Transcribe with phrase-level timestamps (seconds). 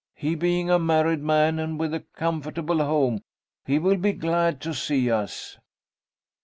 [0.15, 3.21] He being a married man, and with a comfortable home,
[3.67, 5.59] he will be glad to see us.'